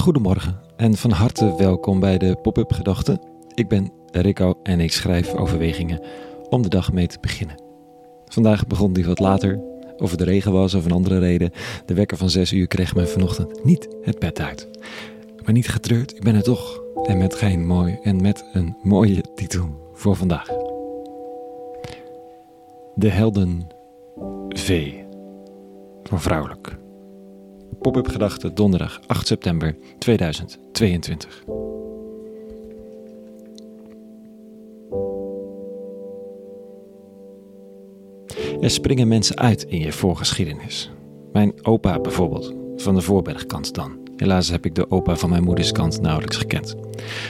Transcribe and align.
Goedemorgen 0.00 0.60
en 0.76 0.96
van 0.96 1.10
harte 1.10 1.54
welkom 1.56 2.00
bij 2.00 2.18
de 2.18 2.36
Pop-up 2.42 2.72
Gedachten. 2.72 3.20
Ik 3.54 3.68
ben 3.68 3.92
Rico 4.10 4.54
en 4.62 4.80
ik 4.80 4.92
schrijf 4.92 5.34
overwegingen 5.34 6.02
om 6.48 6.62
de 6.62 6.68
dag 6.68 6.92
mee 6.92 7.06
te 7.06 7.18
beginnen. 7.20 7.62
Vandaag 8.24 8.66
begon 8.66 8.92
die 8.92 9.04
wat 9.04 9.18
later, 9.18 9.60
of 9.96 10.10
het 10.10 10.20
regen 10.20 10.52
was 10.52 10.74
of 10.74 10.84
een 10.84 10.92
andere 10.92 11.18
reden. 11.18 11.50
De 11.86 11.94
wekker 11.94 12.16
van 12.16 12.30
6 12.30 12.52
uur 12.52 12.66
kreeg 12.66 12.94
me 12.94 13.06
vanochtend 13.06 13.64
niet 13.64 13.88
het 14.02 14.18
bed 14.18 14.40
uit. 14.40 14.68
Maar 15.44 15.52
niet 15.52 15.68
getreurd, 15.68 16.16
ik 16.16 16.22
ben 16.22 16.34
er 16.34 16.42
toch. 16.42 16.82
En 17.02 17.18
met 17.18 17.34
geen 17.34 17.66
mooi 17.66 17.98
en 18.02 18.22
met 18.22 18.44
een 18.52 18.76
mooie 18.82 19.24
titel 19.34 19.90
voor 19.92 20.16
vandaag. 20.16 20.46
De 22.94 23.08
helden 23.08 23.66
V. 24.48 24.92
Van 26.02 26.20
vrouwelijk. 26.20 26.78
Pop-up 27.80 28.08
gedachte 28.08 28.52
donderdag 28.52 29.00
8 29.06 29.26
september 29.26 29.76
2022. 29.98 31.44
Er 38.60 38.70
springen 38.70 39.08
mensen 39.08 39.36
uit 39.36 39.62
in 39.62 39.80
je 39.80 39.92
voorgeschiedenis. 39.92 40.90
Mijn 41.32 41.64
opa 41.64 42.00
bijvoorbeeld, 42.00 42.54
van 42.76 42.94
de 42.94 43.00
Voorbergkant 43.00 43.74
dan. 43.74 43.98
Helaas 44.16 44.48
heb 44.48 44.64
ik 44.64 44.74
de 44.74 44.90
opa 44.90 45.16
van 45.16 45.30
mijn 45.30 45.44
moeders 45.44 45.72
kant 45.72 46.00
nauwelijks 46.00 46.36
gekend. 46.36 46.76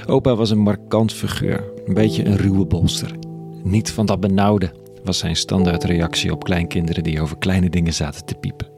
Opa 0.07 0.37
was 0.37 0.51
een 0.51 0.59
markant 0.59 1.12
figuur, 1.12 1.73
een 1.87 1.95
beetje 1.95 2.24
een 2.24 2.37
ruwe 2.37 2.66
bolster. 2.66 3.15
Niet 3.62 3.93
van 3.93 4.07
dat 4.07 4.21
benauwde, 4.21 4.73
was 5.05 5.19
zijn 5.19 5.37
standaardreactie 5.37 6.32
op 6.32 6.45
kleinkinderen 6.45 7.02
die 7.02 7.21
over 7.21 7.38
kleine 7.38 7.71
dingen 7.71 7.95
zaten 7.95 8.24
te 8.24 8.35
piepen. 8.35 8.70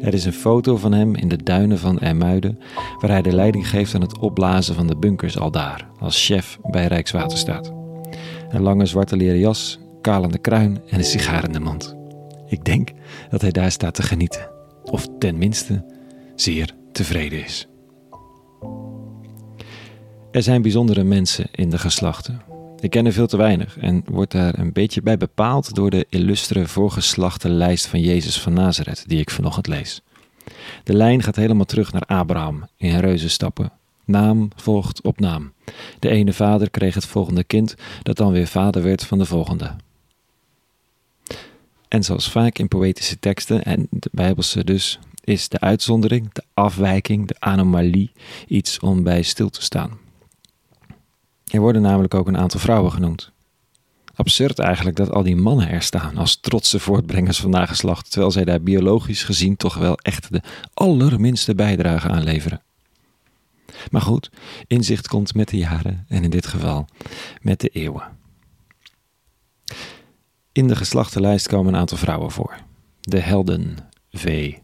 Er 0.00 0.14
is 0.14 0.24
een 0.24 0.32
foto 0.32 0.76
van 0.76 0.92
hem 0.92 1.14
in 1.14 1.28
de 1.28 1.42
duinen 1.42 1.78
van 1.78 1.98
Ermuiden, 1.98 2.58
waar 3.00 3.10
hij 3.10 3.22
de 3.22 3.32
leiding 3.32 3.68
geeft 3.68 3.94
aan 3.94 4.00
het 4.00 4.18
opblazen 4.18 4.74
van 4.74 4.86
de 4.86 4.96
bunkers 4.96 5.38
al 5.38 5.50
daar, 5.50 5.88
als 5.98 6.26
chef 6.26 6.58
bij 6.62 6.86
Rijkswaterstaat. 6.86 7.72
Een 8.48 8.62
lange 8.62 8.86
zwarte 8.86 9.16
leren 9.16 9.38
jas, 9.38 9.78
kalende 10.00 10.38
kruin 10.38 10.80
en 10.86 10.98
een 10.98 11.04
sigaar 11.04 11.44
in 11.44 11.52
de 11.52 11.60
mond. 11.60 11.96
Ik 12.46 12.64
denk 12.64 12.92
dat 13.30 13.40
hij 13.40 13.50
daar 13.50 13.70
staat 13.70 13.94
te 13.94 14.02
genieten, 14.02 14.50
of 14.84 15.06
tenminste 15.18 15.84
zeer 16.34 16.74
tevreden 16.92 17.44
is. 17.44 17.68
Er 20.30 20.42
zijn 20.42 20.62
bijzondere 20.62 21.04
mensen 21.04 21.46
in 21.52 21.70
de 21.70 21.78
geslachten. 21.78 22.40
Ik 22.80 22.90
ken 22.90 23.06
er 23.06 23.12
veel 23.12 23.26
te 23.26 23.36
weinig 23.36 23.78
en 23.78 24.02
word 24.06 24.30
daar 24.30 24.58
een 24.58 24.72
beetje 24.72 25.02
bij 25.02 25.16
bepaald 25.16 25.74
door 25.74 25.90
de 25.90 26.06
illustre 26.08 26.66
voorgeslachte 26.66 27.48
lijst 27.48 27.86
van 27.86 28.00
Jezus 28.00 28.40
van 28.40 28.52
Nazareth 28.52 29.04
die 29.08 29.20
ik 29.20 29.30
vanochtend 29.30 29.66
lees. 29.66 30.00
De 30.84 30.94
lijn 30.94 31.22
gaat 31.22 31.36
helemaal 31.36 31.64
terug 31.64 31.92
naar 31.92 32.02
Abraham 32.02 32.68
in 32.76 32.98
reuzenstappen. 32.98 33.72
Naam 34.04 34.48
volgt 34.56 35.02
op 35.02 35.20
naam. 35.20 35.52
De 35.98 36.08
ene 36.08 36.32
vader 36.32 36.70
kreeg 36.70 36.94
het 36.94 37.06
volgende 37.06 37.44
kind, 37.44 37.74
dat 38.02 38.16
dan 38.16 38.32
weer 38.32 38.46
vader 38.46 38.82
werd 38.82 39.04
van 39.04 39.18
de 39.18 39.24
volgende. 39.24 39.74
En 41.88 42.04
zoals 42.04 42.30
vaak 42.30 42.58
in 42.58 42.68
poëtische 42.68 43.18
teksten, 43.18 43.64
en 43.64 43.86
de 43.90 44.10
Bijbelse 44.12 44.64
dus, 44.64 44.98
is 45.24 45.48
de 45.48 45.60
uitzondering, 45.60 46.32
de 46.32 46.42
afwijking, 46.54 47.26
de 47.26 47.36
anomalie 47.38 48.12
iets 48.46 48.78
om 48.78 49.02
bij 49.02 49.22
stil 49.22 49.50
te 49.50 49.62
staan. 49.62 49.98
Er 51.48 51.60
worden 51.60 51.82
namelijk 51.82 52.14
ook 52.14 52.26
een 52.26 52.38
aantal 52.38 52.60
vrouwen 52.60 52.92
genoemd. 52.92 53.32
Absurd 54.14 54.58
eigenlijk 54.58 54.96
dat 54.96 55.10
al 55.10 55.22
die 55.22 55.36
mannen 55.36 55.68
er 55.68 55.82
staan 55.82 56.16
als 56.16 56.40
trotse 56.40 56.78
voortbrengers 56.78 57.40
van 57.40 57.50
nageslacht, 57.50 58.10
terwijl 58.10 58.32
zij 58.32 58.44
daar 58.44 58.60
biologisch 58.60 59.22
gezien 59.22 59.56
toch 59.56 59.74
wel 59.74 59.98
echt 59.98 60.32
de 60.32 60.42
allerminste 60.74 61.54
bijdrage 61.54 62.08
aan 62.08 62.22
leveren. 62.22 62.62
Maar 63.90 64.00
goed, 64.00 64.30
inzicht 64.66 65.08
komt 65.08 65.34
met 65.34 65.48
de 65.48 65.56
jaren 65.56 66.04
en 66.08 66.24
in 66.24 66.30
dit 66.30 66.46
geval 66.46 66.86
met 67.40 67.60
de 67.60 67.68
eeuwen. 67.68 68.16
In 70.52 70.68
de 70.68 70.76
geslachtenlijst 70.76 71.48
komen 71.48 71.74
een 71.74 71.80
aantal 71.80 71.98
vrouwen 71.98 72.30
voor. 72.30 72.56
De 73.00 73.20
helden 73.20 73.76
V. 74.10 74.54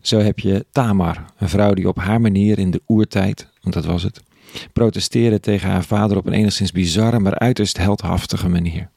Zo 0.00 0.18
heb 0.18 0.38
je 0.38 0.66
Tamar, 0.72 1.24
een 1.38 1.48
vrouw 1.48 1.74
die 1.74 1.88
op 1.88 1.96
haar 1.96 2.20
manier 2.20 2.58
in 2.58 2.70
de 2.70 2.82
oertijd, 2.86 3.48
want 3.60 3.74
dat 3.74 3.84
was 3.84 4.02
het, 4.02 4.22
protesteerde 4.72 5.40
tegen 5.40 5.70
haar 5.70 5.84
vader 5.84 6.16
op 6.16 6.26
een 6.26 6.32
enigszins 6.32 6.72
bizarre, 6.72 7.18
maar 7.18 7.38
uiterst 7.38 7.76
heldhaftige 7.76 8.48
manier. 8.48 8.90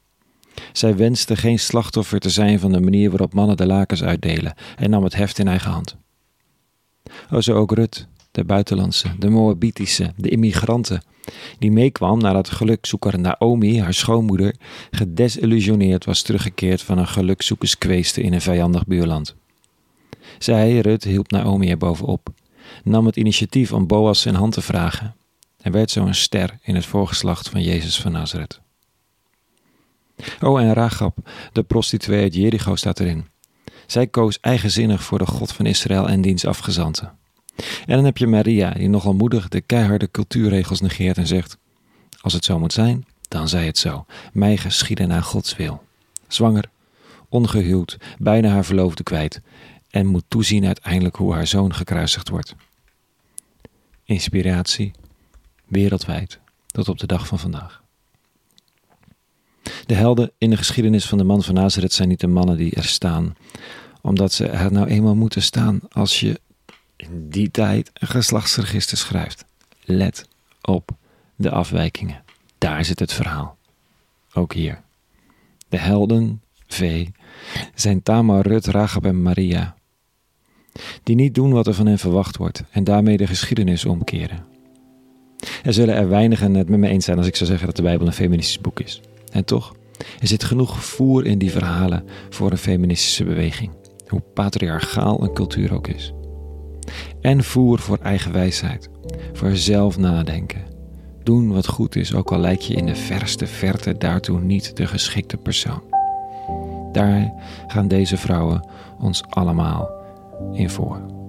Zij 0.72 0.96
wenste 0.96 1.36
geen 1.36 1.60
slachtoffer 1.60 2.20
te 2.20 2.30
zijn 2.30 2.60
van 2.60 2.72
de 2.72 2.80
manier 2.80 3.10
waarop 3.10 3.34
mannen 3.34 3.58
de 3.58 3.66
lakens 3.66 4.04
uitdelen 4.04 4.54
en 4.76 4.90
nam 4.90 5.04
het 5.04 5.16
heft 5.16 5.40
in 5.40 5.48
eigen 5.48 5.72
hand. 5.72 5.96
O, 7.32 7.42
zo 7.42 7.56
ook 7.56 7.72
Rut, 7.72 8.08
de 8.32 8.44
buitenlandse, 8.44 9.08
de 9.20 9.30
Moabitische, 9.30 10.14
de 10.18 10.30
immigranten, 10.30 11.04
die 11.60 11.72
meekwam 11.72 12.20
nadat 12.20 12.50
gelukzoeker 12.50 13.20
Naomi, 13.20 13.82
haar 13.82 13.94
schoonmoeder, 13.94 14.56
gedesillusioneerd 14.92 16.06
was 16.06 16.22
teruggekeerd 16.22 16.82
van 16.82 16.98
een 16.98 17.08
gelukzoekerskweeste 17.08 18.22
in 18.22 18.34
een 18.34 18.42
vijandig 18.42 18.86
buurland. 18.86 19.36
Zij, 20.40 20.80
Rut, 20.80 21.04
hielp 21.04 21.32
Naomi 21.32 21.70
er 21.70 21.78
bovenop, 21.78 22.30
nam 22.84 23.06
het 23.06 23.16
initiatief 23.16 23.74
om 23.74 23.88
Boas 23.88 24.22
zijn 24.22 24.36
hand 24.36 24.54
te 24.54 24.62
vragen 24.62 25.16
en 25.64 25.72
werd 25.72 25.92
zo 25.92 26.06
een 26.06 26.16
ster 26.16 26.58
in 26.62 26.76
het 26.76 26.86
voorgeslacht 26.86 27.50
van 27.50 27.62
Jezus 27.62 28.02
van 28.02 28.12
Nazareth. 28.12 28.62
Oh, 30.42 30.62
en 30.62 30.74
Rachab, 30.74 31.18
de 31.52 31.64
prostituee 31.64 32.22
uit 32.22 32.36
Jericho, 32.36 32.76
staat 32.76 33.00
erin. 33.00 33.26
Zij 33.88 34.08
koos 34.08 34.40
eigenzinnig 34.40 35.04
voor 35.04 35.18
de 35.18 35.26
God 35.26 35.52
van 35.52 35.66
Israël 35.66 36.10
en 36.10 36.22
diens 36.22 36.46
afgezanten. 36.46 37.18
En 37.86 37.96
dan 37.96 38.06
heb 38.06 38.18
je 38.18 38.28
Maria, 38.28 38.72
die 38.72 38.90
nogal 38.90 39.14
moedig 39.14 39.48
de 39.48 39.62
keiharde 39.62 40.12
cultuurregels 40.12 40.82
negeert 40.82 41.18
en 41.18 41.28
zegt: 41.28 41.58
Als 42.22 42.34
het 42.34 42.46
zo 42.46 42.60
moet 42.60 42.74
zijn, 42.74 43.06
dan 43.28 43.48
zij 43.48 43.66
het 43.66 43.78
zo. 43.78 44.06
Mij 44.34 44.58
geschieden 44.58 45.08
naar 45.08 45.24
Gods 45.24 45.56
wil. 45.56 45.84
Zwanger, 46.28 46.70
ongehuwd, 47.30 47.98
bijna 48.20 48.50
haar 48.50 48.66
verloofde 48.66 49.04
kwijt 49.04 49.42
en 49.90 50.06
moet 50.06 50.24
toezien 50.28 50.66
uiteindelijk 50.66 51.16
hoe 51.16 51.34
haar 51.34 51.48
zoon 51.48 51.74
gekruisigd 51.74 52.30
wordt. 52.30 52.56
Inspiratie, 54.04 54.92
wereldwijd, 55.74 56.40
tot 56.68 56.90
op 56.90 57.00
de 57.00 57.08
dag 57.08 57.28
van 57.28 57.40
vandaag. 57.40 57.82
De 59.86 59.94
helden 59.94 60.32
in 60.38 60.50
de 60.50 60.58
geschiedenis 60.58 61.06
van 61.06 61.18
de 61.18 61.24
man 61.24 61.44
van 61.44 61.54
Nazareth 61.54 61.94
zijn 61.94 62.10
niet 62.10 62.20
de 62.20 62.28
mannen 62.28 62.58
die 62.58 62.76
er 62.76 62.86
staan, 62.86 63.36
omdat 64.02 64.34
ze 64.34 64.48
er 64.48 64.72
nou 64.72 64.88
eenmaal 64.88 65.16
moeten 65.16 65.42
staan 65.42 65.80
als 65.92 66.20
je 66.20 66.40
in 66.96 67.30
die 67.30 67.52
tijd 67.52 67.92
een 67.94 68.08
geslachtsregister 68.08 68.98
schrijft. 68.98 69.46
Let 69.84 70.28
op 70.62 70.90
de 71.36 71.50
afwijkingen. 71.50 72.24
Daar 72.58 72.86
zit 72.86 73.00
het 73.00 73.14
verhaal. 73.14 73.58
Ook 74.34 74.54
hier. 74.54 74.82
De 75.68 75.78
helden, 75.78 76.42
V, 76.68 77.08
zijn 77.76 78.04
Tamar, 78.04 78.48
Rut, 78.48 78.66
Rachab 78.66 79.06
en 79.06 79.22
Maria. 79.22 79.76
Die 81.04 81.16
niet 81.16 81.36
doen 81.36 81.52
wat 81.52 81.68
er 81.68 81.74
van 81.74 81.86
hen 81.86 82.00
verwacht 82.00 82.38
wordt 82.38 82.64
en 82.72 82.84
daarmee 82.84 83.18
de 83.18 83.28
geschiedenis 83.28 83.86
omkeren. 83.86 84.53
Er 85.64 85.74
zullen 85.74 85.96
er 85.96 86.10
weinigen 86.10 86.54
het 86.54 86.70
met 86.70 86.80
me 86.80 86.88
eens 86.88 87.06
zijn 87.06 87.18
als 87.18 87.28
ik 87.28 87.36
zou 87.36 87.50
zeggen 87.50 87.68
dat 87.68 87.76
de 87.76 87.82
Bijbel 87.82 88.08
een 88.08 88.14
feministisch 88.14 88.62
boek 88.62 88.80
is. 88.80 89.02
En 89.32 89.46
toch, 89.46 89.76
er 90.20 90.28
zit 90.28 90.44
genoeg 90.44 90.84
voer 90.84 91.26
in 91.26 91.38
die 91.38 91.52
verhalen 91.52 92.04
voor 92.30 92.52
een 92.52 92.58
feministische 92.58 93.24
beweging, 93.24 93.72
hoe 94.08 94.22
patriarchaal 94.34 95.24
een 95.24 95.34
cultuur 95.34 95.74
ook 95.74 95.88
is. 95.88 96.14
En 97.22 97.44
voer 97.44 97.80
voor 97.80 97.98
eigen 98.02 98.32
wijsheid, 98.32 98.90
voor 99.34 99.56
zelf 99.56 99.98
nadenken. 99.98 100.62
Doen 101.24 101.52
wat 101.52 101.68
goed 101.68 101.96
is, 101.96 102.14
ook 102.14 102.32
al 102.32 102.40
lijk 102.40 102.62
je 102.62 102.74
in 102.74 102.86
de 102.86 102.96
verste 102.96 103.48
verte 103.48 103.98
daartoe 103.98 104.40
niet 104.40 104.78
de 104.78 104.88
geschikte 104.88 105.38
persoon. 105.38 105.84
Daar 106.92 107.34
gaan 107.68 107.88
deze 107.88 108.18
vrouwen 108.18 108.68
ons 109.00 109.24
allemaal 109.30 109.90
in 110.54 110.70
voor. 110.70 111.23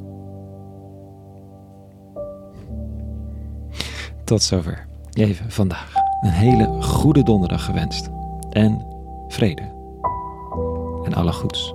Tot 4.25 4.43
zover. 4.43 4.87
Even 5.13 5.51
vandaag. 5.51 5.93
Een 6.21 6.31
hele 6.31 6.83
goede 6.83 7.23
donderdag 7.23 7.65
gewenst. 7.65 8.09
En 8.51 8.87
vrede. 9.29 9.63
En 11.05 11.15
alle 11.15 11.33
goeds. 11.33 11.75